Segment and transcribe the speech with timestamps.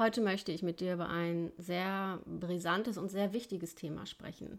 [0.00, 4.58] Heute möchte ich mit dir über ein sehr brisantes und sehr wichtiges Thema sprechen.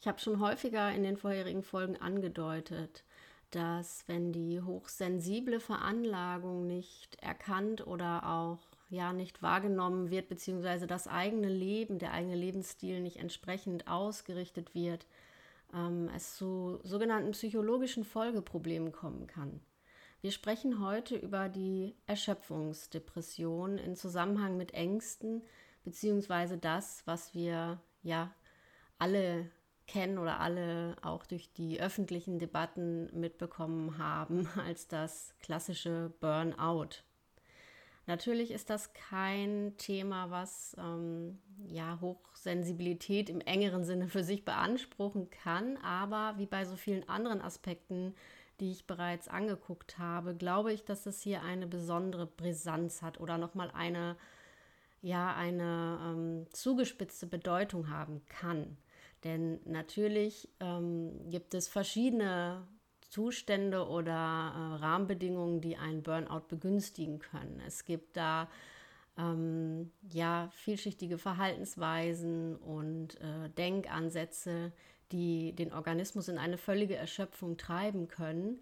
[0.00, 3.04] Ich habe schon häufiger in den vorherigen Folgen angedeutet,
[3.52, 8.58] dass wenn die hochsensible Veranlagung nicht erkannt oder auch
[8.90, 15.06] ja nicht wahrgenommen wird, beziehungsweise das eigene Leben, der eigene Lebensstil nicht entsprechend ausgerichtet wird,
[15.72, 19.60] ähm, es zu sogenannten psychologischen Folgeproblemen kommen kann.
[20.22, 25.42] Wir sprechen heute über die Erschöpfungsdepression in Zusammenhang mit Ängsten,
[25.82, 28.32] beziehungsweise das, was wir ja
[29.00, 29.50] alle
[29.88, 37.02] kennen oder alle auch durch die öffentlichen Debatten mitbekommen haben als das klassische Burnout.
[38.06, 45.30] Natürlich ist das kein Thema, was ähm, ja Hochsensibilität im engeren Sinne für sich beanspruchen
[45.30, 48.14] kann, aber wie bei so vielen anderen Aspekten
[48.60, 53.38] die ich bereits angeguckt habe, glaube ich, dass es hier eine besondere Brisanz hat oder
[53.38, 54.16] nochmal eine,
[55.00, 58.76] ja, eine ähm, zugespitzte Bedeutung haben kann.
[59.24, 62.66] Denn natürlich ähm, gibt es verschiedene
[63.12, 67.60] Zustände oder äh, Rahmenbedingungen, die einen Burnout begünstigen können.
[67.66, 68.48] Es gibt da
[69.18, 74.72] ähm, ja vielschichtige Verhaltensweisen und äh, Denkansätze,
[75.12, 78.60] die den Organismus in eine völlige Erschöpfung treiben können.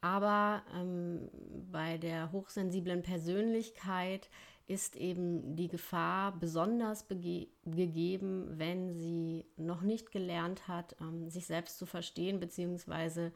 [0.00, 1.28] Aber ähm,
[1.70, 4.30] bei der hochsensiblen Persönlichkeit
[4.68, 11.78] ist eben die Gefahr besonders gegeben, wenn sie noch nicht gelernt hat, ähm, sich selbst
[11.78, 13.30] zu verstehen bzw.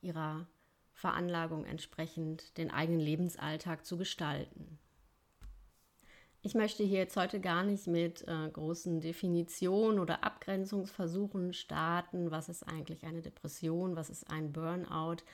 [0.00, 0.46] ihrer
[0.92, 4.78] Veranlagung entsprechend den eigenen Lebensalltag zu gestalten.
[6.40, 12.30] Ich möchte hier jetzt heute gar nicht mit äh, großen Definitionen oder Abgrenzungsversuchen starten.
[12.30, 13.96] Was ist eigentlich eine Depression?
[13.96, 15.24] Was ist ein Burnout?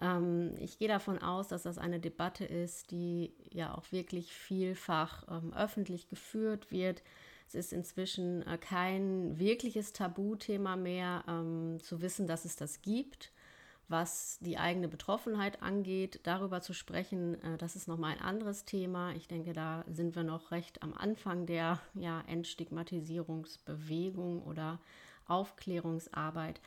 [0.00, 5.26] Ähm, ich gehe davon aus, dass das eine Debatte ist, die ja auch wirklich vielfach
[5.28, 7.02] ähm, öffentlich geführt wird.
[7.48, 13.32] Es ist inzwischen äh, kein wirkliches Tabuthema mehr, ähm, zu wissen, dass es das gibt
[13.88, 19.14] was die eigene Betroffenheit angeht, darüber zu sprechen, äh, das ist nochmal ein anderes Thema.
[19.14, 24.80] Ich denke, da sind wir noch recht am Anfang der ja, Entstigmatisierungsbewegung oder
[25.26, 26.60] Aufklärungsarbeit.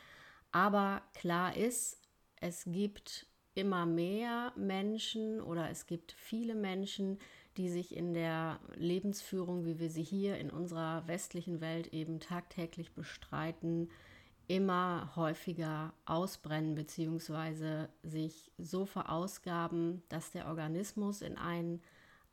[0.51, 2.01] Aber klar ist,
[2.41, 7.19] es gibt immer mehr Menschen oder es gibt viele Menschen,
[7.57, 12.93] die sich in der Lebensführung, wie wir sie hier in unserer westlichen Welt eben tagtäglich
[12.93, 13.89] bestreiten,
[14.49, 17.85] immer häufiger ausbrennen bzw.
[18.01, 21.81] sich so verausgaben, dass der Organismus in einen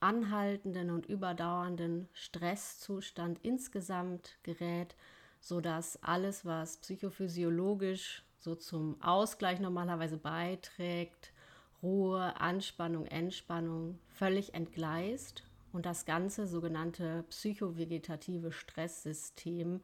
[0.01, 4.97] anhaltenden und überdauernden Stresszustand insgesamt gerät,
[5.41, 11.33] sodass alles, was psychophysiologisch so zum Ausgleich normalerweise beiträgt,
[11.83, 15.43] Ruhe, Anspannung, Entspannung völlig entgleist
[15.75, 19.83] und das ganze sogenannte psychovegetative Stresssystem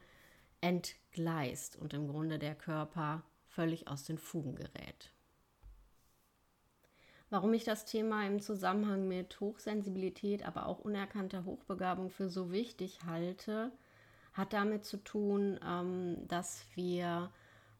[0.62, 5.12] entgleist und im Grunde der Körper völlig aus den Fugen gerät.
[7.28, 13.04] Warum ich das Thema im Zusammenhang mit Hochsensibilität, aber auch unerkannter Hochbegabung für so wichtig
[13.04, 13.72] halte,
[14.32, 17.30] hat damit zu tun, ähm, dass wir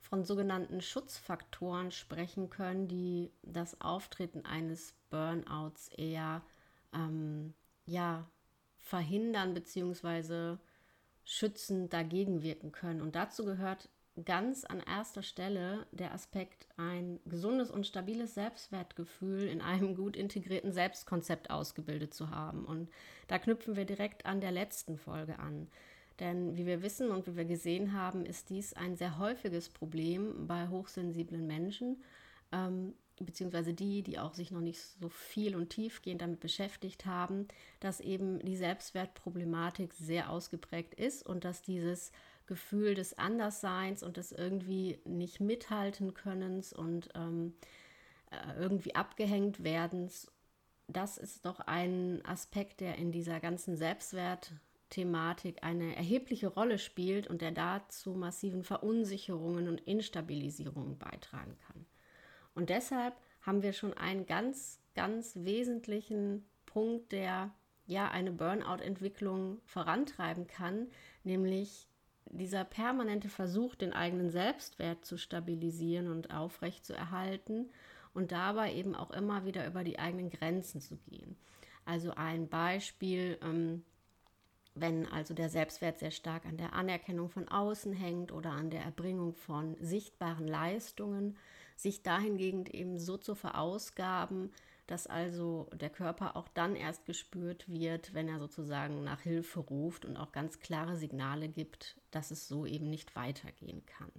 [0.00, 6.42] von sogenannten Schutzfaktoren sprechen können, die das Auftreten eines Burnouts eher
[6.92, 7.54] ähm,
[7.87, 8.28] ja,
[8.76, 10.56] verhindern bzw
[11.25, 13.00] schützend dagegen wirken können.
[13.00, 13.88] Und dazu gehört
[14.25, 20.72] ganz an erster Stelle der Aspekt, ein gesundes und stabiles Selbstwertgefühl in einem gut integrierten
[20.72, 22.65] Selbstkonzept ausgebildet zu haben.
[22.65, 22.91] Und
[23.28, 25.69] da knüpfen wir direkt an der letzten Folge an.
[26.21, 30.47] Denn wie wir wissen und wie wir gesehen haben, ist dies ein sehr häufiges Problem
[30.47, 32.03] bei hochsensiblen Menschen.
[32.53, 37.48] Ähm, beziehungsweise die, die auch sich noch nicht so viel und tiefgehend damit beschäftigt haben,
[37.80, 42.12] dass eben die Selbstwertproblematik sehr ausgeprägt ist und dass dieses
[42.47, 47.54] Gefühl des Andersseins und des irgendwie nicht mithalten Könnens und ähm,
[48.30, 50.30] äh, irgendwie abgehängt werdens,
[50.88, 57.41] das ist doch ein Aspekt, der in dieser ganzen Selbstwertthematik eine erhebliche Rolle spielt und
[57.41, 61.86] der dazu massiven Verunsicherungen und Instabilisierungen beitragen kann.
[62.54, 67.51] Und deshalb haben wir schon einen ganz, ganz wesentlichen Punkt, der
[67.87, 70.89] ja eine Burnout-Entwicklung vorantreiben kann,
[71.25, 71.89] nämlich
[72.27, 77.71] dieser permanente Versuch, den eigenen Selbstwert zu stabilisieren und aufrechtzuerhalten
[78.15, 81.37] und dabei eben auch immer wieder über die eigenen Grenzen zu gehen.
[81.84, 83.84] Also ein Beispiel, ähm,
[84.75, 88.83] wenn also der Selbstwert sehr stark an der Anerkennung von außen hängt oder an der
[88.83, 91.37] Erbringung von sichtbaren Leistungen,
[91.83, 94.51] sich dahingehend eben so zu verausgaben,
[94.87, 100.05] dass also der Körper auch dann erst gespürt wird, wenn er sozusagen nach Hilfe ruft
[100.05, 104.11] und auch ganz klare Signale gibt, dass es so eben nicht weitergehen kann.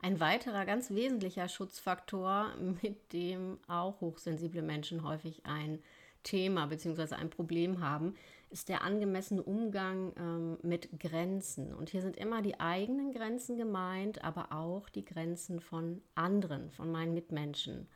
[0.00, 5.82] Ein weiterer ganz wesentlicher Schutzfaktor, mit dem auch hochsensible Menschen häufig ein
[6.22, 7.14] Thema bzw.
[7.14, 8.14] ein Problem haben,
[8.50, 11.74] ist der angemessene Umgang ähm, mit Grenzen.
[11.74, 16.90] Und hier sind immer die eigenen Grenzen gemeint, aber auch die Grenzen von anderen, von
[16.90, 17.88] meinen Mitmenschen.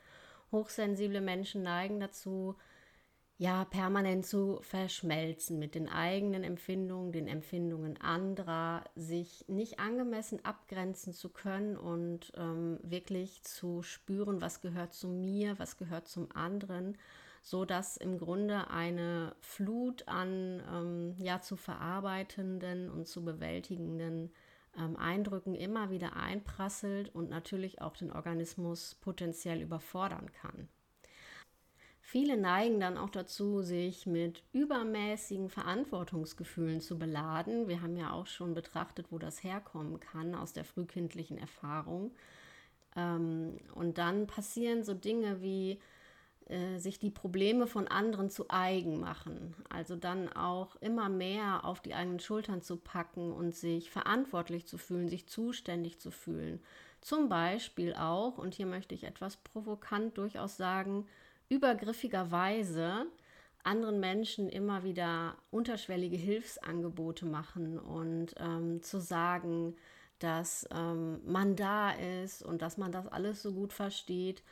[0.51, 2.57] Hochsensible Menschen neigen dazu,
[3.39, 11.13] ja, permanent zu verschmelzen mit den eigenen Empfindungen, den Empfindungen anderer, sich nicht angemessen abgrenzen
[11.13, 16.97] zu können und ähm, wirklich zu spüren, was gehört zu mir, was gehört zum anderen
[17.43, 24.33] so dass im Grunde eine Flut an ähm, ja zu verarbeitenden und zu bewältigenden
[24.79, 30.69] ähm, Eindrücken immer wieder einprasselt und natürlich auch den Organismus potenziell überfordern kann.
[32.01, 37.69] Viele neigen dann auch dazu, sich mit übermäßigen Verantwortungsgefühlen zu beladen.
[37.69, 42.13] Wir haben ja auch schon betrachtet, wo das herkommen kann aus der frühkindlichen Erfahrung.
[42.95, 45.81] Ähm, und dann passieren so Dinge wie
[46.49, 49.55] äh, sich die Probleme von anderen zu eigen machen.
[49.69, 54.79] Also dann auch immer mehr auf die eigenen Schultern zu packen und sich verantwortlich zu
[54.79, 56.61] fühlen, sich zuständig zu fühlen.
[57.01, 61.07] Zum Beispiel auch, und hier möchte ich etwas provokant durchaus sagen,
[61.49, 63.07] übergriffigerweise
[63.65, 69.77] anderen Menschen immer wieder unterschwellige Hilfsangebote machen und ähm, zu sagen,
[70.19, 74.43] dass ähm, man da ist und dass man das alles so gut versteht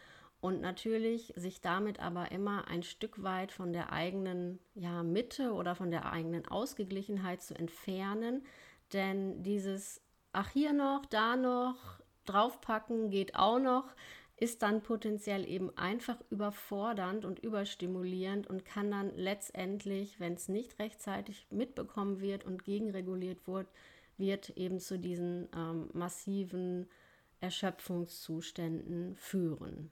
[0.40, 5.74] und natürlich sich damit aber immer ein Stück weit von der eigenen ja, Mitte oder
[5.74, 8.44] von der eigenen Ausgeglichenheit zu entfernen.
[8.92, 10.00] Denn dieses,
[10.32, 13.94] ach hier noch, da noch, draufpacken geht auch noch,
[14.36, 20.78] ist dann potenziell eben einfach überfordernd und überstimulierend und kann dann letztendlich, wenn es nicht
[20.78, 23.68] rechtzeitig mitbekommen wird und gegenreguliert wird,
[24.16, 26.88] wird eben zu diesen ähm, massiven
[27.40, 29.90] Erschöpfungszuständen führen.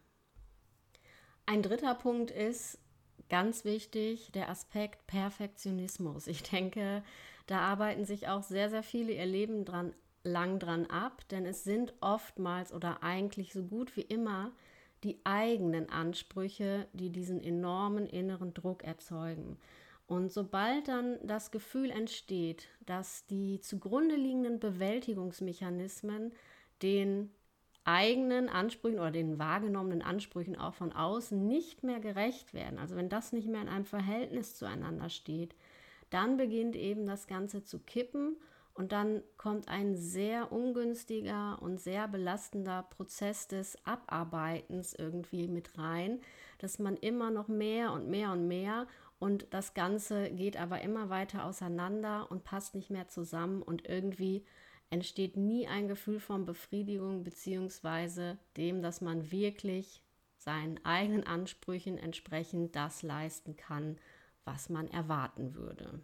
[1.51, 2.79] Ein dritter Punkt ist
[3.31, 6.27] ganz wichtig, der Aspekt Perfektionismus.
[6.27, 7.03] Ich denke,
[7.47, 11.65] da arbeiten sich auch sehr, sehr viele ihr Leben dran, lang dran ab, denn es
[11.65, 14.53] sind oftmals oder eigentlich so gut wie immer
[15.05, 19.57] die eigenen Ansprüche, die diesen enormen inneren Druck erzeugen.
[20.07, 26.35] Und sobald dann das Gefühl entsteht, dass die zugrunde liegenden Bewältigungsmechanismen
[26.83, 27.31] den
[27.89, 33.09] eigenen Ansprüchen oder den wahrgenommenen Ansprüchen auch von außen nicht mehr gerecht werden, also wenn
[33.09, 35.55] das nicht mehr in einem Verhältnis zueinander steht,
[36.11, 38.37] dann beginnt eben das Ganze zu kippen
[38.75, 46.21] und dann kommt ein sehr ungünstiger und sehr belastender Prozess des Abarbeitens irgendwie mit rein,
[46.59, 48.87] dass man immer noch mehr und mehr und mehr
[49.19, 54.45] und das Ganze geht aber immer weiter auseinander und passt nicht mehr zusammen und irgendwie
[54.91, 60.03] entsteht nie ein Gefühl von Befriedigung beziehungsweise dem, dass man wirklich
[60.37, 63.99] seinen eigenen Ansprüchen entsprechend das leisten kann,
[64.45, 66.01] was man erwarten würde.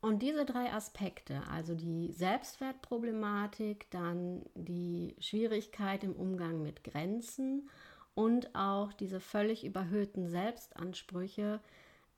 [0.00, 7.68] Und diese drei Aspekte, also die Selbstwertproblematik, dann die Schwierigkeit im Umgang mit Grenzen
[8.14, 11.60] und auch diese völlig überhöhten Selbstansprüche,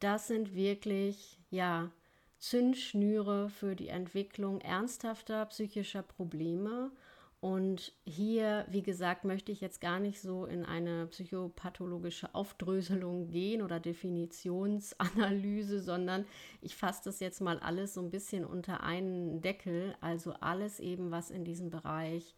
[0.01, 1.91] das sind wirklich ja
[2.39, 6.93] Zündschnüre für die Entwicklung ernsthafter psychischer Probleme.
[7.41, 13.63] Und hier, wie gesagt, möchte ich jetzt gar nicht so in eine psychopathologische Aufdröselung gehen
[13.63, 16.27] oder Definitionsanalyse, sondern
[16.61, 19.95] ich fasse das jetzt mal alles so ein bisschen unter einen Deckel.
[20.01, 22.35] Also alles eben, was in diesem Bereich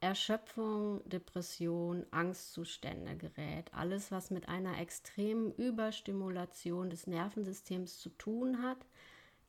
[0.00, 3.74] Erschöpfung, Depression, Angstzustände gerät.
[3.74, 8.78] Alles, was mit einer extremen Überstimulation des Nervensystems zu tun hat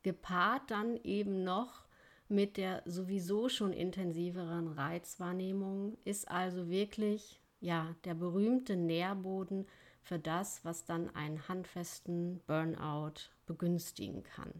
[0.02, 1.84] gepaart dann eben noch
[2.28, 9.66] mit der sowieso schon intensiveren Reizwahrnehmung ist also wirklich ja der berühmte Nährboden
[10.02, 14.52] für das, was dann einen handfesten Burnout begünstigen kann.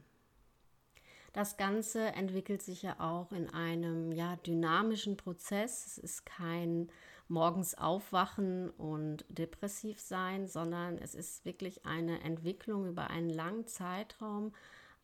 [1.32, 5.86] Das Ganze entwickelt sich ja auch in einem ja, dynamischen Prozess.
[5.86, 6.90] Es ist kein
[7.28, 14.52] morgens aufwachen und depressiv sein, sondern es ist wirklich eine Entwicklung über einen langen Zeitraum,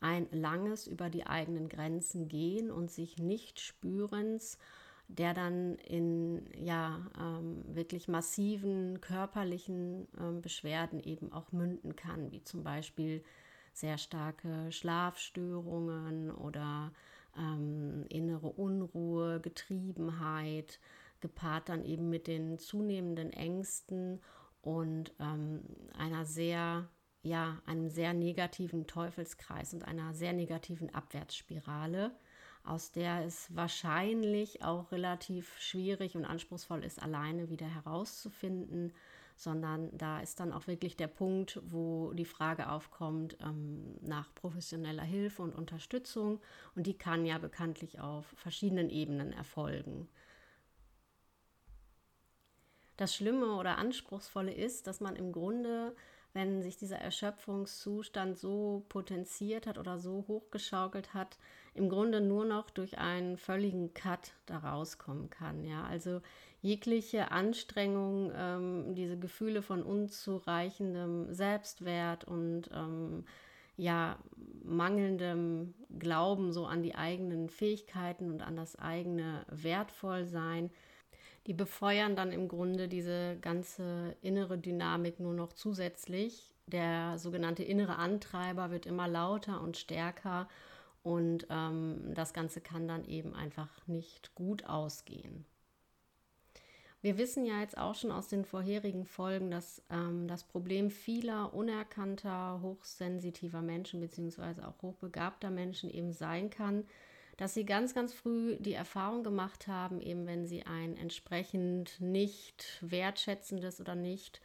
[0.01, 4.59] ein langes über die eigenen Grenzen gehen und sich nicht spürens,
[5.09, 12.43] der dann in ja ähm, wirklich massiven körperlichen ähm, Beschwerden eben auch münden kann, wie
[12.43, 13.23] zum Beispiel
[13.73, 16.93] sehr starke Schlafstörungen oder
[17.37, 20.81] ähm, innere Unruhe, Getriebenheit,
[21.21, 24.21] gepaart dann eben mit den zunehmenden Ängsten
[24.63, 25.63] und ähm,
[25.97, 26.89] einer sehr,
[27.27, 32.13] ja, einem sehr negativen Teufelskreis und einer sehr negativen Abwärtsspirale,
[32.65, 38.93] aus der es wahrscheinlich auch relativ schwierig und anspruchsvoll ist, alleine wieder herauszufinden,
[39.37, 45.03] sondern da ist dann auch wirklich der Punkt, wo die Frage aufkommt ähm, nach professioneller
[45.03, 46.41] Hilfe und Unterstützung
[46.75, 50.09] und die kann ja bekanntlich auf verschiedenen Ebenen erfolgen.
[52.97, 55.95] Das Schlimme oder Anspruchsvolle ist, dass man im Grunde,
[56.37, 61.39] wenn sich dieser Erschöpfungszustand so potenziert hat oder so hochgeschaukelt hat,
[61.73, 65.65] im Grunde nur noch durch einen völligen Cut da rauskommen kann.
[65.65, 66.21] Ja, also
[66.61, 73.25] jegliche Anstrengung, ähm, diese Gefühle von unzureichendem Selbstwert und ähm,
[73.79, 74.19] ja,
[74.63, 80.71] mangelndem Glauben so an die eigenen Fähigkeiten und an das eigene Wertvollsein,
[81.47, 86.55] die befeuern dann im Grunde diese ganze innere Dynamik nur noch zusätzlich.
[86.67, 90.49] Der sogenannte innere Antreiber wird immer lauter und stärker
[91.05, 95.45] und ähm, das Ganze kann dann eben einfach nicht gut ausgehen.
[97.01, 101.55] Wir wissen ja jetzt auch schon aus den vorherigen Folgen, dass ähm, das Problem vieler
[101.55, 104.63] unerkannter, hochsensitiver Menschen bzw.
[104.63, 106.85] auch hochbegabter Menschen eben sein kann,
[107.37, 112.79] dass sie ganz, ganz früh die Erfahrung gemacht haben, eben wenn sie ein entsprechend nicht
[112.81, 114.41] wertschätzendes oder nicht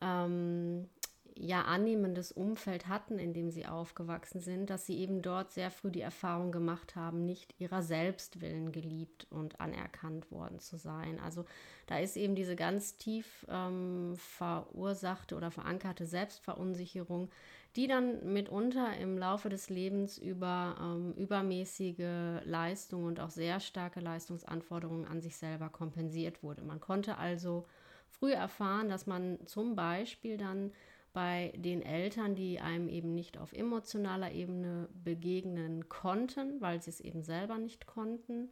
[0.00, 0.88] ähm,
[1.36, 5.90] ja annehmendes Umfeld hatten, in dem sie aufgewachsen sind, dass sie eben dort sehr früh
[5.90, 11.18] die Erfahrung gemacht haben, nicht ihrer selbst willen geliebt und anerkannt worden zu sein.
[11.20, 11.44] Also
[11.86, 17.30] da ist eben diese ganz tief ähm, verursachte oder verankerte Selbstverunsicherung,
[17.76, 24.00] die dann mitunter im Laufe des Lebens über ähm, übermäßige Leistung und auch sehr starke
[24.00, 26.62] Leistungsanforderungen an sich selber kompensiert wurde.
[26.62, 27.66] Man konnte also
[28.08, 30.72] früh erfahren, dass man zum Beispiel dann
[31.14, 37.00] bei den Eltern, die einem eben nicht auf emotionaler Ebene begegnen konnten, weil sie es
[37.00, 38.50] eben selber nicht konnten,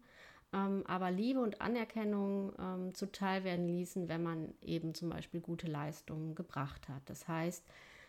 [0.55, 5.67] ähm, aber Liebe und Anerkennung ähm, zuteil werden ließen, wenn man eben zum Beispiel gute
[5.67, 7.03] Leistungen gebracht hat.
[7.07, 7.65] Das heißt,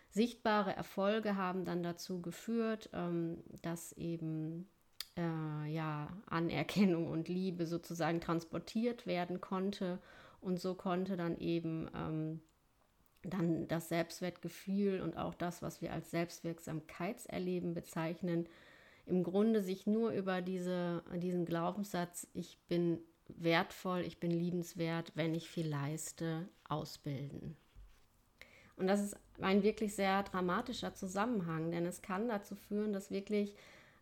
[0.09, 4.69] sichtbare Erfolge haben dann dazu geführt, ähm, dass eben
[5.17, 9.99] äh, ja, Anerkennung und Liebe sozusagen transportiert werden konnte
[10.41, 12.41] und so konnte dann eben ähm,
[13.23, 18.47] dann das Selbstwertgefühl und auch das, was wir als Selbstwirksamkeitserleben bezeichnen,
[19.05, 25.33] im Grunde sich nur über diese, diesen Glaubenssatz, ich bin wertvoll, ich bin liebenswert, wenn
[25.33, 27.55] ich viel leiste, ausbilden.
[28.75, 33.55] Und das ist ein wirklich sehr dramatischer Zusammenhang, denn es kann dazu führen, dass wirklich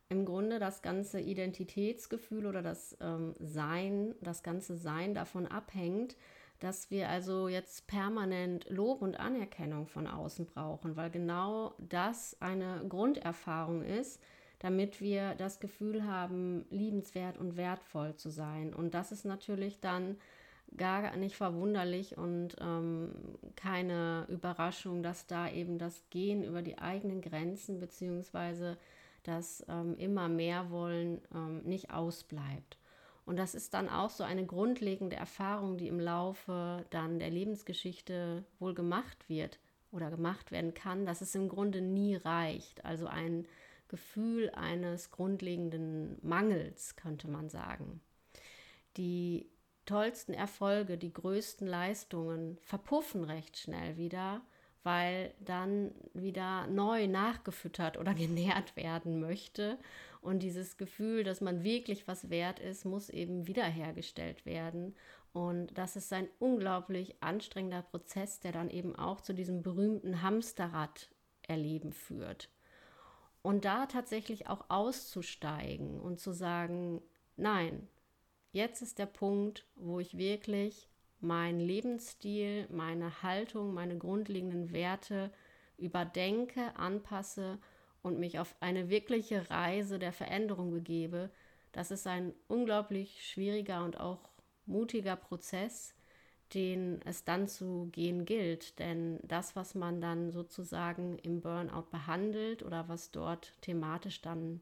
[0.10, 6.18] im Grunde das ganze Identitätsgefühl oder das ähm, Sein, das ganze Sein davon abhängt,
[6.62, 12.86] dass wir also jetzt permanent Lob und Anerkennung von außen brauchen, weil genau das eine
[12.88, 14.22] Grunderfahrung ist,
[14.60, 18.76] damit wir das Gefühl haben, liebenswert und wertvoll zu sein.
[18.76, 20.18] Und das ist natürlich dann
[20.78, 23.12] gar nicht verwunderlich und ähm,
[23.56, 28.76] keine Überraschung, dass da eben das Gehen über die eigenen Grenzen bzw.
[29.24, 32.78] das ähm, immer mehr wollen ähm, nicht ausbleibt.
[33.32, 38.44] Und das ist dann auch so eine grundlegende Erfahrung, die im Laufe dann der Lebensgeschichte
[38.60, 39.58] wohl gemacht wird
[39.90, 42.84] oder gemacht werden kann, dass es im Grunde nie reicht.
[42.84, 43.48] Also ein
[43.88, 48.02] Gefühl eines grundlegenden Mangels, könnte man sagen.
[48.98, 49.50] Die
[49.86, 54.42] tollsten Erfolge, die größten Leistungen verpuffen recht schnell wieder,
[54.84, 59.78] weil dann wieder neu nachgefüttert oder genährt werden möchte.
[60.22, 64.96] Und dieses Gefühl, dass man wirklich was wert ist, muss eben wiederhergestellt werden.
[65.34, 71.94] Und das ist ein unglaublich anstrengender Prozess, der dann eben auch zu diesem berühmten Hamsterrad-Erleben
[71.94, 72.50] führt.
[73.42, 77.02] Und da tatsächlich auch auszusteigen und zu sagen,
[77.38, 77.88] nein,
[78.52, 80.91] jetzt ist der Punkt, wo ich wirklich
[81.22, 85.32] meinen Lebensstil, meine Haltung, meine grundlegenden Werte
[85.78, 87.60] überdenke, anpasse
[88.02, 91.32] und mich auf eine wirkliche Reise der Veränderung begebe,
[91.72, 94.30] das ist ein unglaublich schwieriger und auch
[94.66, 95.96] mutiger Prozess,
[96.54, 98.78] den es dann zu gehen gilt.
[98.80, 104.62] Denn das, was man dann sozusagen im Burnout behandelt oder was dort thematisch dann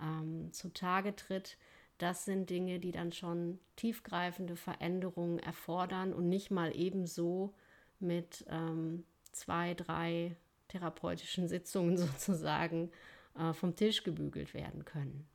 [0.00, 1.58] ähm, zutage tritt,
[1.98, 7.54] das sind Dinge, die dann schon tiefgreifende Veränderungen erfordern und nicht mal ebenso
[7.98, 10.36] mit ähm, zwei, drei
[10.68, 12.90] therapeutischen Sitzungen sozusagen
[13.38, 15.26] äh, vom Tisch gebügelt werden können.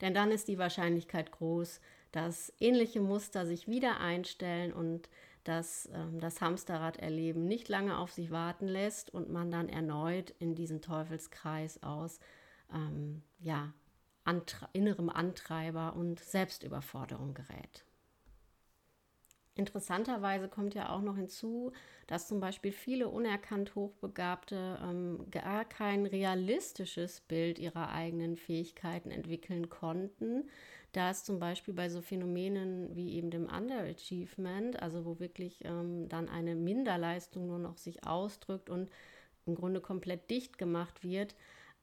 [0.00, 1.80] Denn dann ist die Wahrscheinlichkeit groß,
[2.12, 5.08] dass ähnliche Muster sich wieder einstellen und
[5.44, 10.54] dass ähm, das Hamsterrad-Erleben nicht lange auf sich warten lässt und man dann erneut in
[10.54, 12.20] diesen Teufelskreis aus
[12.72, 13.72] ähm, ja,
[14.28, 17.84] Antre innerem Antreiber und Selbstüberforderung gerät.
[19.54, 21.72] Interessanterweise kommt ja auch noch hinzu,
[22.06, 29.70] dass zum Beispiel viele unerkannt Hochbegabte ähm, gar kein realistisches Bild ihrer eigenen Fähigkeiten entwickeln
[29.70, 30.48] konnten,
[30.92, 36.08] da es zum Beispiel bei so Phänomenen wie eben dem Underachievement, also wo wirklich ähm,
[36.08, 38.90] dann eine Minderleistung nur noch sich ausdrückt und
[39.46, 41.34] im Grunde komplett dicht gemacht wird,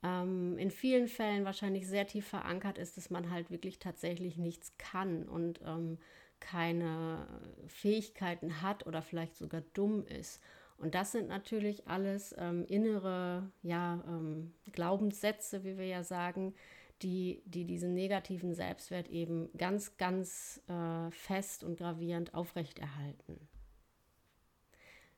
[0.05, 4.77] ähm, in vielen Fällen wahrscheinlich sehr tief verankert ist, dass man halt wirklich tatsächlich nichts
[4.77, 5.97] kann und ähm,
[6.39, 7.27] keine
[7.67, 10.41] Fähigkeiten hat oder vielleicht sogar dumm ist.
[10.77, 16.53] Und das sind natürlich alles ähm, innere ja, ähm, Glaubenssätze, wie wir ja sagen,
[17.01, 23.39] die, die diesen negativen Selbstwert eben ganz, ganz äh, fest und gravierend aufrechterhalten.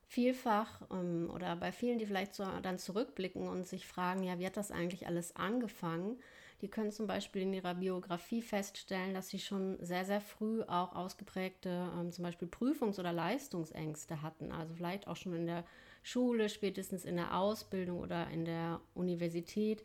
[0.09, 4.45] Vielfach ähm, oder bei vielen, die vielleicht so dann zurückblicken und sich fragen, ja, wie
[4.45, 6.17] hat das eigentlich alles angefangen?
[6.61, 10.95] Die können zum Beispiel in ihrer Biografie feststellen, dass sie schon sehr, sehr früh auch
[10.95, 14.51] ausgeprägte ähm, zum Beispiel Prüfungs- oder Leistungsängste hatten.
[14.53, 15.65] Also vielleicht auch schon in der
[16.03, 19.83] Schule, spätestens in der Ausbildung oder in der Universität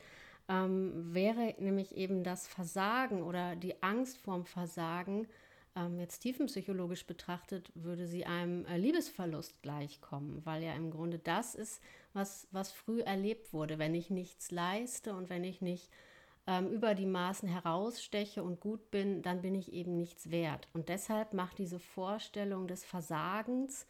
[0.49, 5.27] ähm, wäre nämlich eben das Versagen oder die Angst vorm Versagen,
[5.77, 11.55] ähm, jetzt tiefenpsychologisch betrachtet, würde sie einem äh, Liebesverlust gleichkommen, weil ja im Grunde das
[11.55, 11.81] ist,
[12.13, 13.79] was, was früh erlebt wurde.
[13.79, 15.91] Wenn ich nichts leiste und wenn ich nicht
[16.47, 20.69] ähm, über die Maßen heraussteche und gut bin, dann bin ich eben nichts wert.
[20.73, 23.87] Und deshalb macht diese Vorstellung des Versagens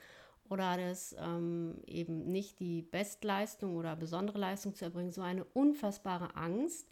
[0.49, 6.37] oder das ähm, eben nicht die Bestleistung oder besondere Leistung zu erbringen, so eine unfassbare
[6.37, 6.89] Angst.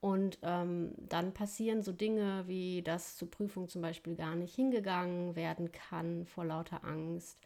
[0.00, 5.36] Und ähm, dann passieren so Dinge wie, dass zur Prüfung zum Beispiel gar nicht hingegangen
[5.36, 7.38] werden kann vor lauter Angst,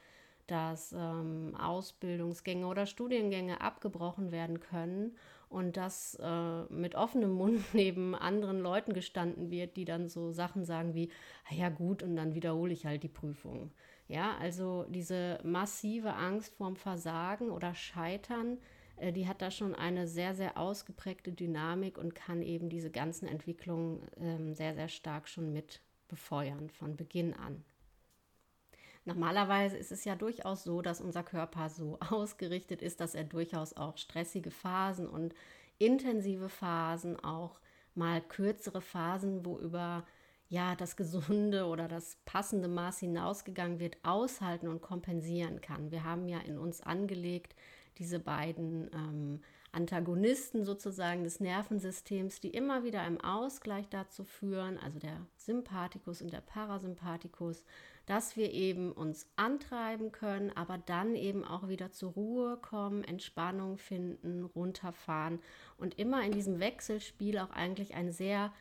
[0.46, 5.16] dass ähm, Ausbildungsgänge oder Studiengänge abgebrochen werden können
[5.48, 10.64] und dass äh, mit offenem Mund neben anderen Leuten gestanden wird, die dann so Sachen
[10.64, 11.10] sagen wie,
[11.50, 13.72] ah ja gut, und dann wiederhole ich halt die Prüfung.
[14.06, 18.58] Ja, also diese massive Angst vorm Versagen oder Scheitern,
[19.00, 24.00] die hat da schon eine sehr, sehr ausgeprägte Dynamik und kann eben diese ganzen Entwicklungen
[24.16, 27.64] äh, sehr, sehr stark schon mit befeuern von Beginn an.
[29.04, 33.76] Normalerweise ist es ja durchaus so, dass unser Körper so ausgerichtet ist, dass er durchaus
[33.76, 35.34] auch stressige Phasen und
[35.78, 37.60] intensive Phasen, auch
[37.94, 40.04] mal kürzere Phasen, wo über
[40.48, 45.90] ja, das gesunde oder das passende Maß hinausgegangen wird, aushalten und kompensieren kann.
[45.90, 47.54] Wir haben ja in uns angelegt
[47.98, 49.40] diese beiden ähm,
[49.72, 56.32] Antagonisten sozusagen des Nervensystems, die immer wieder im Ausgleich dazu führen, also der Sympathikus und
[56.32, 57.64] der Parasympathikus,
[58.06, 63.78] dass wir eben uns antreiben können, aber dann eben auch wieder zur Ruhe kommen, Entspannung
[63.78, 65.40] finden, runterfahren
[65.78, 68.52] und immer in diesem Wechselspiel auch eigentlich ein sehr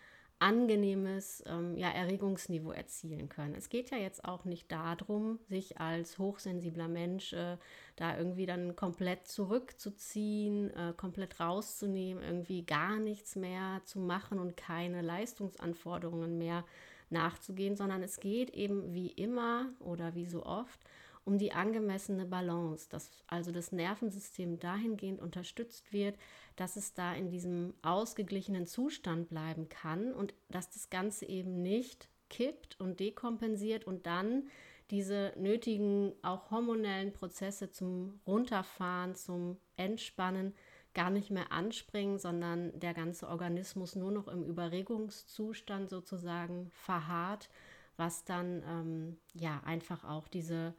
[0.44, 3.56] angenehmes ähm, ja, Erregungsniveau erzielen können.
[3.56, 7.58] Es geht ja jetzt auch nicht darum, sich als hochsensibler Mensch äh,
[7.96, 14.58] da irgendwie dann komplett zurückzuziehen, äh, komplett rauszunehmen, irgendwie gar nichts mehr zu machen und
[14.58, 16.66] keine Leistungsanforderungen mehr
[17.10, 20.82] nachzugehen, sondern es geht eben wie immer oder wie so oft
[21.26, 26.18] um die angemessene Balance, dass also das Nervensystem dahingehend unterstützt wird,
[26.56, 32.10] dass es da in diesem ausgeglichenen Zustand bleiben kann und dass das Ganze eben nicht
[32.30, 34.50] kippt und dekompensiert und dann
[34.92, 40.54] diese nötigen auch hormonellen Prozesse zum Runterfahren, zum Entspannen
[40.94, 47.50] gar nicht mehr anspringen, sondern der ganze Organismus nur noch im Überregungszustand sozusagen verharrt,
[47.98, 50.76] was dann ähm, ja einfach auch diese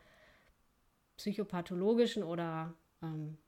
[1.16, 3.38] psychopathologischen oder ähm,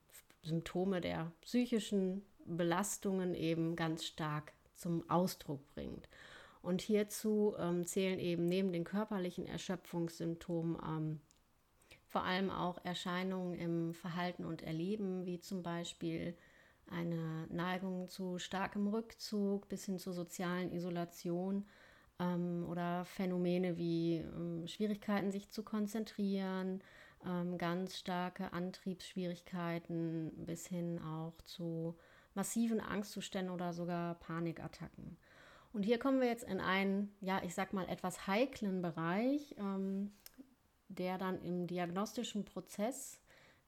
[0.43, 6.09] Symptome der psychischen Belastungen eben ganz stark zum Ausdruck bringt.
[6.63, 11.21] Und hierzu ähm, zählen eben neben den körperlichen Erschöpfungssymptomen ähm,
[12.07, 16.37] vor allem auch Erscheinungen im Verhalten und Erleben, wie zum Beispiel
[16.89, 21.67] eine Neigung zu starkem Rückzug bis hin zur sozialen Isolation,
[22.19, 26.83] ähm, oder Phänomene wie ähm, Schwierigkeiten, sich zu konzentrieren,
[27.27, 31.97] ähm, ganz starke Antriebsschwierigkeiten bis hin auch zu
[32.35, 35.17] massiven Angstzuständen oder sogar Panikattacken.
[35.73, 40.13] Und hier kommen wir jetzt in einen, ja, ich sag mal, etwas heiklen Bereich, ähm,
[40.89, 43.21] der dann im diagnostischen Prozess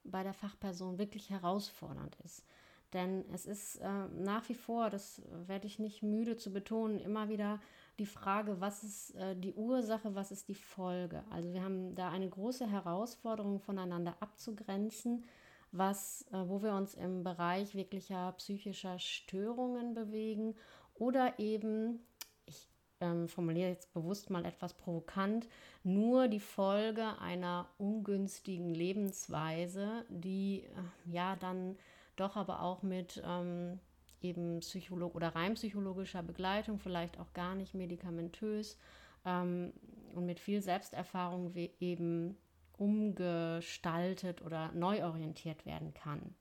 [0.04, 2.44] bei der Fachperson wirklich herausfordernd ist.
[2.92, 7.28] Denn es ist äh, nach wie vor, das werde ich nicht müde zu betonen, immer
[7.28, 7.60] wieder
[7.98, 11.24] die Frage, was ist äh, die Ursache, was ist die Folge.
[11.30, 15.24] Also wir haben da eine große Herausforderung voneinander abzugrenzen,
[15.72, 20.54] was, äh, wo wir uns im Bereich wirklicher psychischer Störungen bewegen
[20.94, 22.00] oder eben,
[22.46, 22.68] ich
[23.00, 25.48] ähm, formuliere jetzt bewusst mal etwas provokant,
[25.82, 31.76] nur die Folge einer ungünstigen Lebensweise, die äh, ja dann
[32.16, 33.78] doch aber auch mit ähm,
[34.22, 38.78] eben Psycholog oder rein psychologischer Begleitung, vielleicht auch gar nicht medikamentös
[39.24, 39.72] ähm,
[40.14, 42.36] und mit viel Selbsterfahrung eben
[42.76, 46.34] umgestaltet oder neu orientiert werden kann.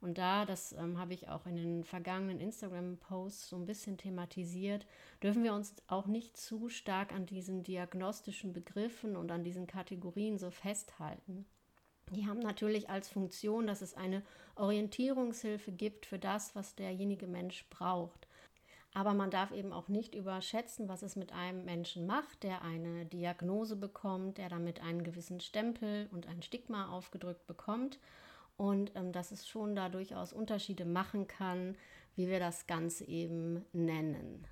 [0.00, 4.86] Und da, das ähm, habe ich auch in den vergangenen Instagram-Posts so ein bisschen thematisiert,
[5.22, 10.38] dürfen wir uns auch nicht zu stark an diesen diagnostischen Begriffen und an diesen Kategorien
[10.38, 11.46] so festhalten.
[12.12, 14.22] Die haben natürlich als Funktion, dass es eine
[14.54, 18.28] Orientierungshilfe gibt für das, was derjenige Mensch braucht.
[18.94, 23.04] Aber man darf eben auch nicht überschätzen, was es mit einem Menschen macht, der eine
[23.04, 27.98] Diagnose bekommt, der damit einen gewissen Stempel und ein Stigma aufgedrückt bekommt.
[28.56, 31.76] Und ähm, dass es schon da durchaus Unterschiede machen kann,
[32.14, 34.46] wie wir das Ganze eben nennen.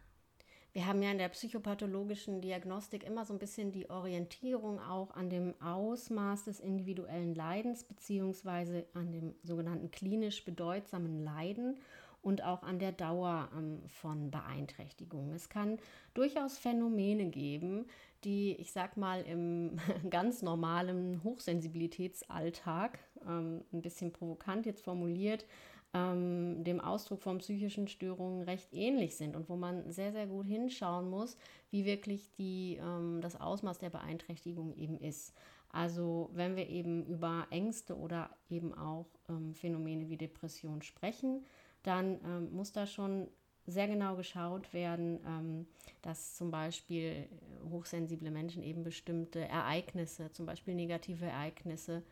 [0.75, 5.31] Wir haben ja in der psychopathologischen Diagnostik immer so ein bisschen die Orientierung auch an
[5.31, 11.79] dem Ausmaß des individuellen Leidens beziehungsweise an dem sogenannten klinisch bedeutsamen Leiden
[12.23, 15.33] und auch an der Dauer ähm, von Beeinträchtigungen.
[15.33, 15.79] Es kann
[16.13, 17.87] durchaus Phänomene geben,
[18.25, 19.77] die, ich sag mal, im
[20.11, 25.47] ganz normalen Hochsensibilitätsalltag, ähm, ein bisschen provokant jetzt formuliert,
[25.95, 30.47] ähm, dem Ausdruck von psychischen Störungen recht ähnlich sind und wo man sehr, sehr gut
[30.47, 31.37] hinschauen muss,
[31.71, 35.33] wie wirklich die, ähm, das Ausmaß der Beeinträchtigung eben ist.
[35.71, 41.45] Also wenn wir eben über Ängste oder eben auch ähm, Phänomene wie Depression sprechen,
[41.83, 43.29] dann ähm, muss da schon
[43.67, 45.67] sehr genau geschaut werden, ähm,
[46.03, 47.29] dass zum Beispiel
[47.71, 52.03] hochsensible Menschen eben bestimmte Ereignisse, zum Beispiel negative Ereignisse,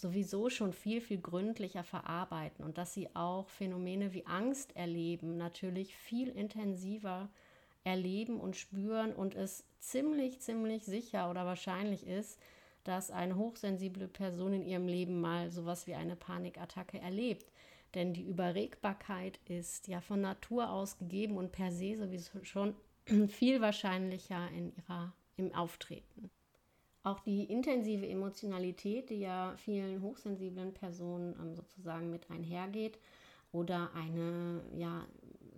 [0.00, 5.96] sowieso schon viel, viel gründlicher verarbeiten und dass sie auch Phänomene wie Angst erleben, natürlich
[5.96, 7.28] viel intensiver
[7.84, 12.40] erleben und spüren und es ziemlich, ziemlich sicher oder wahrscheinlich ist,
[12.84, 17.50] dass eine hochsensible Person in ihrem Leben mal sowas wie eine Panikattacke erlebt.
[17.94, 22.74] Denn die Überregbarkeit ist ja von Natur aus gegeben und per se sowieso schon
[23.28, 26.30] viel wahrscheinlicher in ihrer, im Auftreten.
[27.02, 32.98] Auch die intensive Emotionalität, die ja vielen hochsensiblen Personen ähm, sozusagen mit einhergeht,
[33.52, 35.04] oder eine, ja,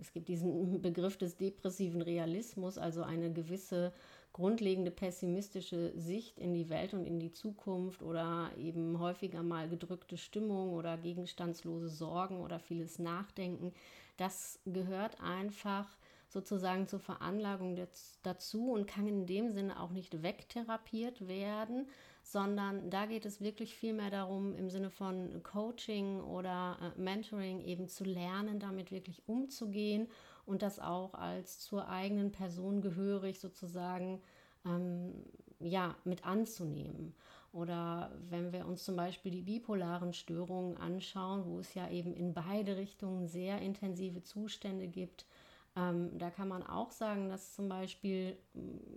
[0.00, 3.92] es gibt diesen Begriff des depressiven Realismus, also eine gewisse
[4.32, 10.16] grundlegende pessimistische Sicht in die Welt und in die Zukunft oder eben häufiger mal gedrückte
[10.16, 13.74] Stimmung oder gegenstandslose Sorgen oder vieles Nachdenken.
[14.16, 15.86] Das gehört einfach
[16.32, 17.78] sozusagen zur Veranlagung
[18.22, 21.88] dazu und kann in dem Sinne auch nicht wegtherapiert werden,
[22.22, 27.60] sondern da geht es wirklich viel mehr darum, im Sinne von Coaching oder äh, Mentoring
[27.60, 30.08] eben zu lernen, damit wirklich umzugehen
[30.46, 34.20] und das auch als zur eigenen Person gehörig sozusagen
[34.64, 35.24] ähm,
[35.60, 37.14] ja, mit anzunehmen.
[37.52, 42.32] Oder wenn wir uns zum Beispiel die bipolaren Störungen anschauen, wo es ja eben in
[42.32, 45.26] beide Richtungen sehr intensive Zustände gibt,
[45.74, 48.36] ähm, da kann man auch sagen, dass zum Beispiel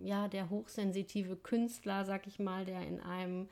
[0.02, 3.48] ja der hochsensitive Künstler, sag ich mal, der in einem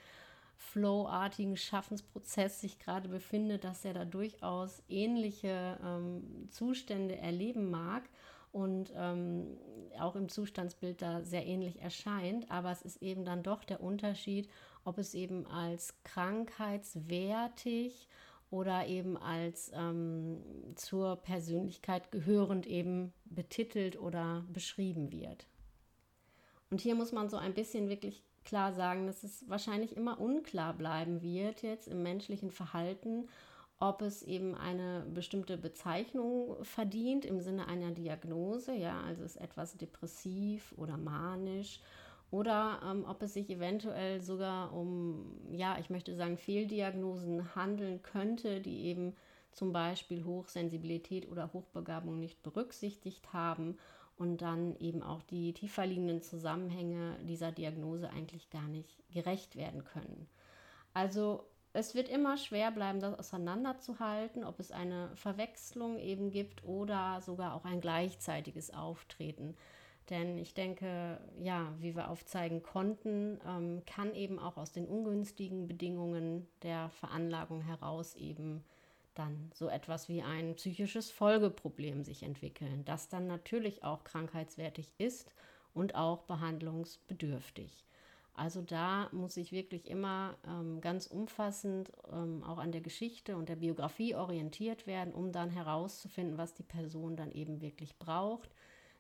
[0.57, 8.09] flowartigen Schaffensprozess sich gerade befindet, dass er da durchaus ähnliche ähm, Zustände erleben mag
[8.53, 9.57] und ähm,
[9.99, 12.51] auch im Zustandsbild da sehr ähnlich erscheint.
[12.51, 14.49] Aber es ist eben dann doch der Unterschied,
[14.85, 18.07] ob es eben als krankheitswertig
[18.55, 20.41] oder eben als ähm,
[20.77, 25.49] zur Persönlichkeit gehörend eben betitelt oder beschrieben wird.
[26.71, 30.73] Und hier muss man so ein bisschen wirklich klar sagen, dass es wahrscheinlich immer unklar
[30.73, 33.29] bleiben wird jetzt im menschlichen Verhalten,
[33.81, 39.77] ob es eben eine bestimmte Bezeichnung verdient im Sinne einer Diagnose, ja, also ist etwas
[39.77, 41.81] depressiv oder manisch
[42.35, 48.61] oder ähm, ob es sich eventuell sogar um, ja, ich möchte sagen, Fehldiagnosen handeln könnte,
[48.61, 49.15] die eben
[49.53, 53.79] zum Beispiel Hochsensibilität oder Hochbegabung nicht berücksichtigt haben
[54.17, 59.85] und dann eben auch die tiefer liegenden Zusammenhänge dieser Diagnose eigentlich gar nicht gerecht werden
[59.85, 60.27] können.
[60.93, 67.21] Also es wird immer schwer bleiben, das auseinanderzuhalten, ob es eine Verwechslung eben gibt oder
[67.21, 69.57] sogar auch ein gleichzeitiges Auftreten.
[70.11, 75.67] Denn ich denke, ja, wie wir aufzeigen konnten, ähm, kann eben auch aus den ungünstigen
[75.67, 78.65] Bedingungen der Veranlagung heraus eben
[79.15, 85.33] dann so etwas wie ein psychisches Folgeproblem sich entwickeln, das dann natürlich auch krankheitswertig ist
[85.73, 87.85] und auch behandlungsbedürftig.
[88.37, 93.49] Also da muss ich wirklich immer ähm, ganz umfassend ähm, auch an der Geschichte und
[93.49, 98.51] der Biografie orientiert werden, um dann herauszufinden, was die Person dann eben wirklich braucht.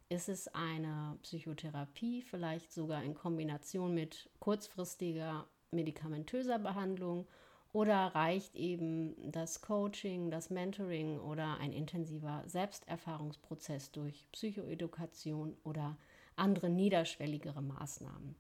[0.08, 7.26] Ist es eine Psychotherapie, vielleicht sogar in Kombination mit kurzfristiger medikamentöser Behandlung
[7.72, 15.96] oder reicht eben das Coaching, das Mentoring oder ein intensiver Selbsterfahrungsprozess durch Psychoedukation oder
[16.36, 18.36] andere niederschwelligere Maßnahmen?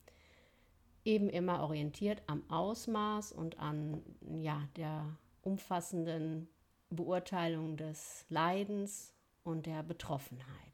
[1.04, 4.02] Eben immer orientiert am Ausmaß und an
[4.38, 6.48] ja, der umfassenden
[6.90, 10.73] Beurteilung des Leidens und der Betroffenheit.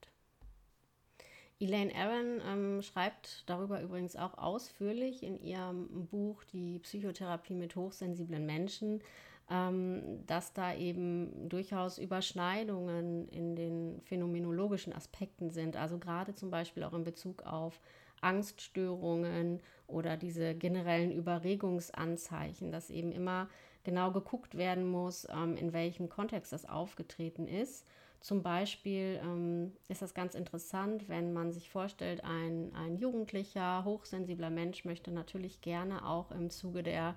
[1.61, 8.46] Elaine Aaron ähm, schreibt darüber übrigens auch ausführlich in ihrem Buch Die Psychotherapie mit hochsensiblen
[8.46, 9.03] Menschen,
[9.51, 15.77] ähm, dass da eben durchaus Überschneidungen in den phänomenologischen Aspekten sind.
[15.77, 17.79] Also gerade zum Beispiel auch in Bezug auf
[18.23, 23.51] Angststörungen oder diese generellen Überregungsanzeichen, dass eben immer
[23.85, 27.87] genau geguckt werden muss, ähm, in welchem Kontext das aufgetreten ist
[28.20, 34.50] zum Beispiel ähm, ist das ganz interessant, wenn man sich vorstellt, ein, ein jugendlicher, hochsensibler
[34.50, 37.16] Mensch möchte natürlich gerne auch im Zuge der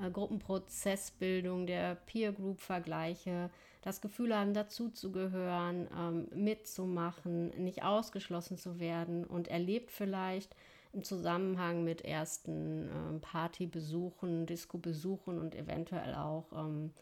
[0.00, 8.78] äh, Gruppenprozessbildung, der Peer Group Vergleiche, das Gefühl haben, dazuzugehören, ähm, mitzumachen, nicht ausgeschlossen zu
[8.78, 10.54] werden und erlebt vielleicht
[10.92, 16.92] im Zusammenhang mit ersten ähm, Partybesuchen, Disco-Besuchen und eventuell auch ähm,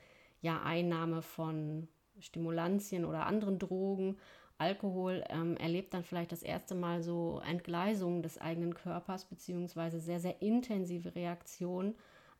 [0.40, 1.88] ja, Einnahme von
[2.20, 4.16] Stimulantien oder anderen Drogen,
[4.58, 10.20] Alkohol, ähm, erlebt dann vielleicht das erste Mal so Entgleisungen des eigenen Körpers, beziehungsweise sehr,
[10.20, 11.94] sehr intensive Reaktionen,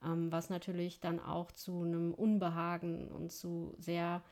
[0.04, 4.22] ähm, was natürlich dann auch zu einem Unbehagen und zu sehr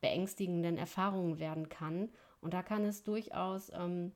[0.00, 2.08] beängstigenden Erfahrungen werden kann.
[2.40, 4.12] Und da kann es durchaus ähm,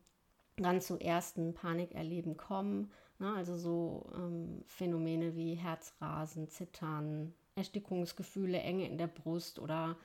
[0.57, 2.91] dann zu ersten Panikerleben kommen.
[3.19, 3.33] Ne?
[3.35, 9.97] Also so ähm, Phänomene wie Herzrasen, Zittern, Erstickungsgefühle, Enge in der Brust oder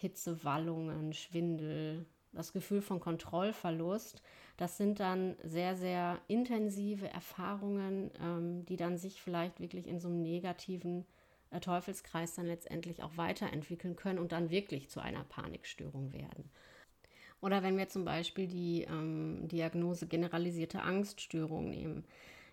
[0.00, 4.22] Hitzewallungen, Schwindel, das Gefühl von Kontrollverlust.
[4.56, 10.08] Das sind dann sehr, sehr intensive Erfahrungen, ähm, die dann sich vielleicht wirklich in so
[10.08, 11.06] einem negativen
[11.50, 16.50] äh, Teufelskreis dann letztendlich auch weiterentwickeln können und dann wirklich zu einer Panikstörung werden.
[17.40, 22.04] Oder wenn wir zum Beispiel die ähm, Diagnose generalisierte Angststörung nehmen.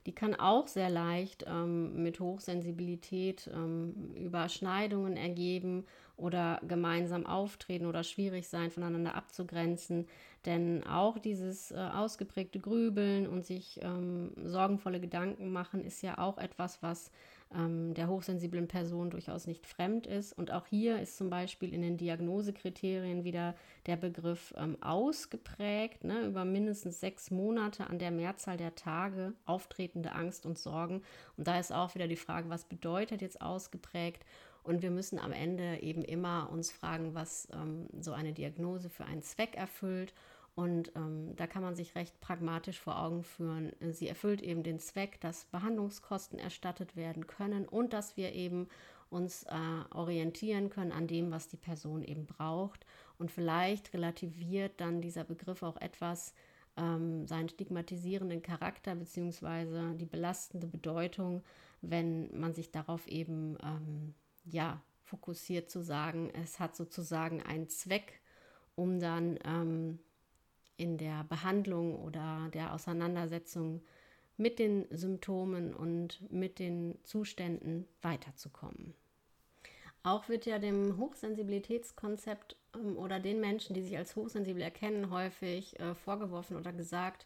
[0.07, 8.05] Die kann auch sehr leicht ähm, mit Hochsensibilität ähm, Überschneidungen ergeben oder gemeinsam auftreten oder
[8.05, 10.07] schwierig sein, voneinander abzugrenzen.
[10.45, 16.37] Denn auch dieses äh, ausgeprägte Grübeln und sich ähm, sorgenvolle Gedanken machen ist ja auch
[16.37, 17.11] etwas, was
[17.55, 20.33] ähm, der hochsensiblen Person durchaus nicht fremd ist.
[20.33, 23.55] Und auch hier ist zum Beispiel in den Diagnosekriterien wieder
[23.85, 30.11] der Begriff ähm, ausgeprägt, ne, über mindestens sechs Monate an der Mehrzahl der Tage auftretende
[30.13, 31.03] Angst und Sorgen.
[31.37, 34.25] Und da ist auch wieder die Frage, was bedeutet jetzt ausgeprägt?
[34.63, 39.05] Und wir müssen am Ende eben immer uns fragen, was ähm, so eine Diagnose für
[39.05, 40.13] einen Zweck erfüllt
[40.57, 43.73] und ähm, da kann man sich recht pragmatisch vor Augen führen.
[43.91, 48.67] Sie erfüllt eben den Zweck, dass Behandlungskosten erstattet werden können und dass wir eben
[49.11, 52.87] uns äh, orientieren können an dem, was die Person eben braucht.
[53.19, 56.33] Und vielleicht relativiert dann dieser Begriff auch etwas
[56.75, 59.93] ähm, seinen stigmatisierenden Charakter bzw.
[59.93, 61.43] die belastende Bedeutung,
[61.83, 68.21] wenn man sich darauf eben ähm, ja fokussiert zu sagen, es hat sozusagen einen Zweck,
[68.73, 69.99] um dann ähm,
[70.77, 73.81] in der Behandlung oder der Auseinandersetzung
[74.37, 78.93] mit den Symptomen und mit den Zuständen weiterzukommen.
[80.03, 85.77] Auch wird ja dem Hochsensibilitätskonzept ähm, oder den Menschen, die sich als hochsensibel erkennen, häufig
[85.79, 87.25] äh, vorgeworfen oder gesagt,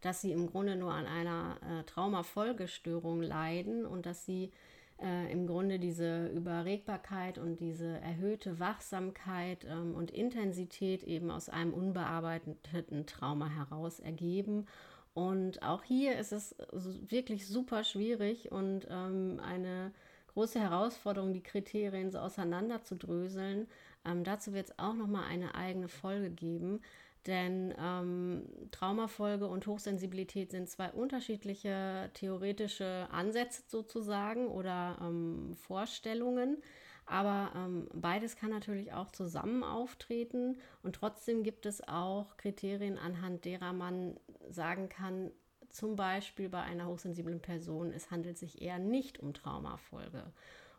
[0.00, 4.52] dass sie im Grunde nur an einer äh, Traumafolgestörung leiden und dass sie
[5.02, 11.72] äh, im Grunde diese Überregbarkeit und diese erhöhte Wachsamkeit ähm, und Intensität eben aus einem
[11.72, 14.66] unbearbeiteten Trauma heraus ergeben.
[15.14, 19.92] Und auch hier ist es wirklich super schwierig und ähm, eine
[20.34, 23.66] große Herausforderung, die Kriterien so auseinanderzudröseln.
[24.04, 26.80] Ähm, dazu wird es auch noch mal eine eigene Folge geben.
[27.26, 36.58] Denn ähm, Traumafolge und Hochsensibilität sind zwei unterschiedliche theoretische Ansätze sozusagen oder ähm, Vorstellungen.
[37.06, 43.46] Aber ähm, beides kann natürlich auch zusammen auftreten und trotzdem gibt es auch Kriterien, anhand
[43.46, 45.30] derer man sagen kann,
[45.70, 50.32] zum Beispiel bei einer hochsensiblen Person, es handelt sich eher nicht um Traumafolge.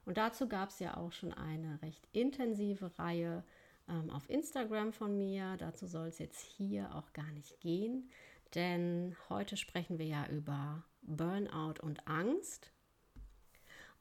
[0.06, 3.43] Und dazu gab es ja auch schon eine recht intensive Reihe
[3.89, 5.58] ähm, auf Instagram von mir.
[5.58, 8.10] Dazu soll es jetzt hier auch gar nicht gehen,
[8.56, 12.71] denn heute sprechen wir ja über Burnout und Angst.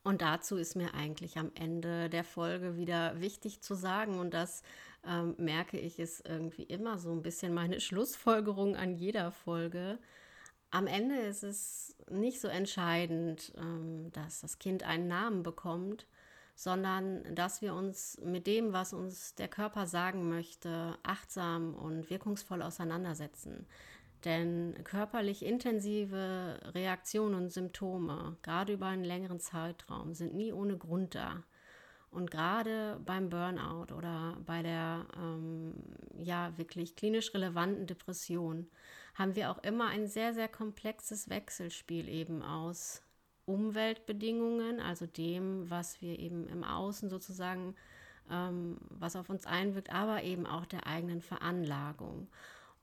[0.04, 4.62] Und dazu ist mir eigentlich am Ende der Folge wieder wichtig zu sagen, und das
[5.06, 9.98] ähm, merke ich, ist irgendwie immer so ein bisschen meine Schlussfolgerung an jeder Folge.
[10.70, 16.06] Am Ende ist es nicht so entscheidend, ähm, dass das Kind einen Namen bekommt,
[16.58, 22.62] sondern dass wir uns mit dem, was uns der Körper sagen möchte, achtsam und wirkungsvoll
[22.62, 23.64] auseinandersetzen.
[24.24, 31.14] Denn körperlich intensive Reaktionen und Symptome, gerade über einen längeren Zeitraum, sind nie ohne Grund
[31.14, 31.44] da.
[32.10, 35.74] Und gerade beim Burnout oder bei der ähm,
[36.16, 38.68] ja wirklich klinisch relevanten Depression
[39.14, 43.02] haben wir auch immer ein sehr, sehr komplexes Wechselspiel eben aus
[43.48, 47.74] Umweltbedingungen, also dem, was wir eben im Außen sozusagen,
[48.30, 52.28] ähm, was auf uns einwirkt, aber eben auch der eigenen Veranlagung.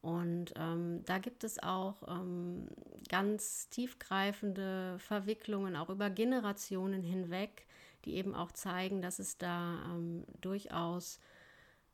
[0.02, 2.68] Und ähm, da gibt es auch ähm,
[3.10, 7.66] ganz tiefgreifende Verwicklungen, auch über Generationen hinweg,
[8.06, 11.20] die eben auch zeigen, dass es da ähm, durchaus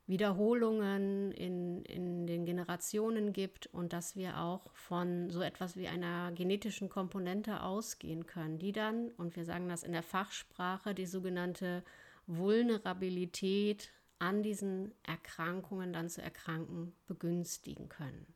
[0.06, 6.32] Wiederholungen in, in den Generationen gibt und dass wir auch von so etwas wie einer
[6.32, 11.84] genetischen Komponente ausgehen können, die dann, und wir sagen das in der Fachsprache, die sogenannte
[12.26, 18.26] Vulnerabilität an diesen Erkrankungen dann zu erkranken begünstigen können.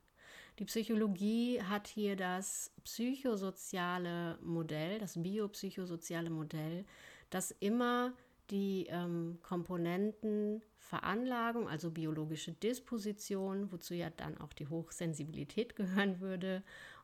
[0.59, 6.87] Die Psychologie hat hier das psychosoziale Modell, das biopsychosoziale Modell,
[7.29, 8.14] das immer
[8.50, 16.62] die ähm, Komponenten Veranlagung, also biologische Disposition, wozu ja dann auch die Hochsensibilität gehören würde,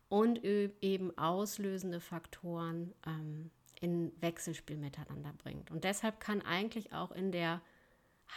[0.08, 3.50] und eben auslösende Faktoren ähm,
[3.80, 5.70] in Wechselspiel miteinander bringt.
[5.70, 7.62] Und deshalb kann eigentlich auch in der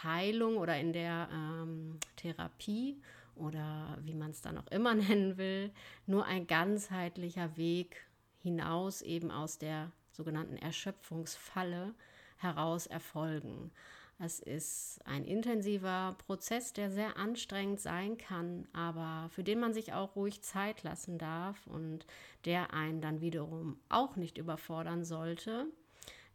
[0.02, 3.00] Heilung oder in der ähm, Therapie
[3.34, 5.70] oder wie man es dann auch immer nennen will,
[6.06, 8.06] nur ein ganzheitlicher Weg
[8.42, 11.94] hinaus eben aus der sogenannten Erschöpfungsfalle
[12.36, 13.70] heraus erfolgen.
[14.18, 19.92] Es ist ein intensiver Prozess, der sehr anstrengend sein kann, aber für den man sich
[19.92, 22.06] auch ruhig Zeit lassen darf und
[22.46, 25.66] der einen dann wiederum auch nicht überfordern sollte.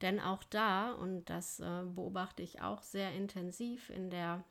[0.02, 4.44] Denn auch da, und das äh, beobachte ich auch sehr intensiv in der,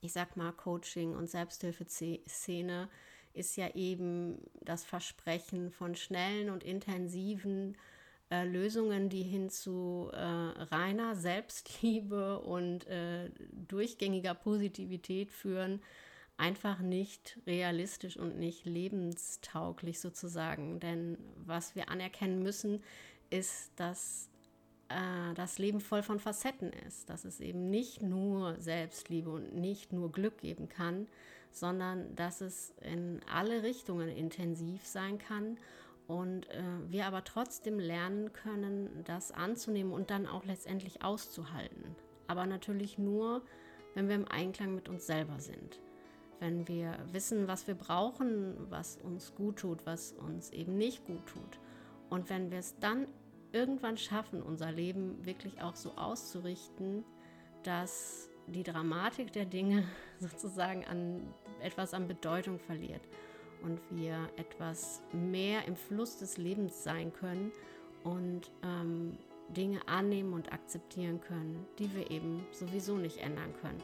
[0.00, 2.88] ich sag mal, Coaching- und Selbsthilfeszene,
[3.34, 7.76] ist ja eben das Versprechen von schnellen und intensiven
[8.32, 13.30] äh, Lösungen, die hin zu äh, reiner Selbstliebe und äh,
[13.68, 15.82] durchgängiger Positivität führen,
[16.38, 20.80] einfach nicht realistisch und nicht lebenstauglich sozusagen.
[20.80, 22.82] Denn was wir anerkennen müssen,
[23.28, 24.30] ist, dass
[24.88, 29.92] äh, das Leben voll von Facetten ist, dass es eben nicht nur Selbstliebe und nicht
[29.92, 31.06] nur Glück geben kann,
[31.50, 35.58] sondern dass es in alle Richtungen intensiv sein kann
[36.06, 41.96] und äh, wir aber trotzdem lernen können, das anzunehmen und dann auch letztendlich auszuhalten.
[42.26, 43.42] Aber natürlich nur,
[43.94, 45.80] wenn wir im Einklang mit uns selber sind.
[46.40, 51.24] Wenn wir wissen, was wir brauchen, was uns gut tut, was uns eben nicht gut
[51.26, 51.60] tut.
[52.10, 53.06] Und wenn wir es dann
[53.52, 57.04] irgendwann schaffen, unser Leben wirklich auch so auszurichten,
[57.62, 59.84] dass die Dramatik der Dinge
[60.18, 63.02] sozusagen an etwas an Bedeutung verliert
[63.62, 67.52] und wir etwas mehr im Fluss des Lebens sein können
[68.04, 69.16] und ähm,
[69.48, 73.82] Dinge annehmen und akzeptieren können, die wir eben sowieso nicht ändern können.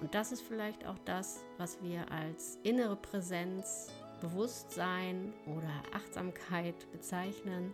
[0.00, 3.88] Und das ist vielleicht auch das, was wir als innere Präsenz,
[4.20, 7.72] Bewusstsein oder Achtsamkeit bezeichnen,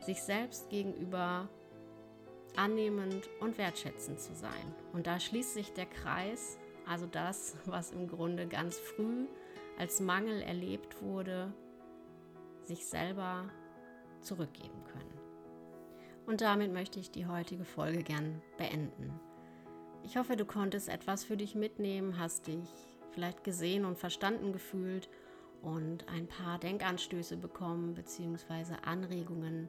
[0.00, 1.48] sich selbst gegenüber
[2.56, 4.74] annehmend und wertschätzend zu sein.
[4.92, 9.26] Und da schließt sich der Kreis, also das, was im Grunde ganz früh
[9.78, 11.52] als Mangel erlebt wurde,
[12.64, 13.48] sich selber
[14.20, 15.18] zurückgeben können.
[16.26, 19.18] Und damit möchte ich die heutige Folge gern beenden.
[20.02, 22.68] Ich hoffe, du konntest etwas für dich mitnehmen, hast dich
[23.12, 25.08] vielleicht gesehen und verstanden gefühlt
[25.62, 28.74] und ein paar Denkanstöße bekommen bzw.
[28.84, 29.68] Anregungen,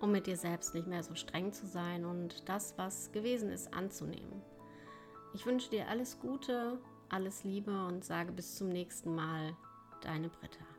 [0.00, 3.72] um mit dir selbst nicht mehr so streng zu sein und das, was gewesen ist,
[3.72, 4.42] anzunehmen.
[5.34, 6.78] Ich wünsche dir alles Gute
[7.12, 9.56] Alles Liebe und sage bis zum nächsten Mal,
[10.00, 10.69] deine Britta.